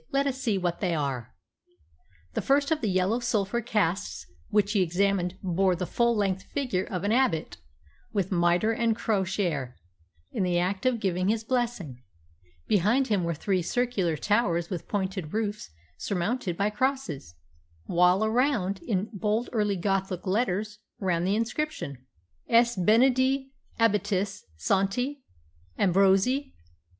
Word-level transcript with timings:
"Let 0.11 0.25
us 0.25 0.41
see 0.41 0.57
what 0.57 0.79
they 0.79 0.95
are." 0.95 1.35
The 2.33 2.41
first 2.41 2.71
of 2.71 2.81
the 2.81 2.89
yellow 2.89 3.19
sulphur 3.19 3.61
casts 3.61 4.25
which 4.49 4.71
he 4.71 4.81
examined 4.81 5.37
bore 5.43 5.75
the 5.75 5.85
full 5.85 6.15
length 6.17 6.41
figure 6.41 6.85
of 6.85 7.03
an 7.03 7.11
abbot, 7.11 7.57
with 8.11 8.31
mitre 8.31 8.71
and 8.71 8.95
crosier, 8.95 9.75
in 10.31 10.41
the 10.41 10.57
act 10.57 10.87
of 10.87 10.99
giving 10.99 11.27
his 11.27 11.43
blessing. 11.43 12.01
Behind 12.67 13.09
him 13.09 13.23
were 13.23 13.35
three 13.35 13.61
circular 13.61 14.17
towers 14.17 14.71
with 14.71 14.87
pointed 14.87 15.33
roofs 15.35 15.69
surmounted 15.99 16.57
by 16.57 16.71
crosses, 16.71 17.35
while 17.85 18.25
around, 18.25 18.81
in 18.81 19.07
bold 19.13 19.49
early 19.53 19.75
Gothic 19.77 20.25
letters, 20.25 20.79
ran 20.99 21.25
the 21.25 21.35
inscription 21.35 21.99
+ 22.25 22.49
S. 22.49 22.75
BENEDITI. 22.75 23.51
ABBATIS. 23.77 24.45
SANTI. 24.57 25.21
AMBROSII 25.77 26.55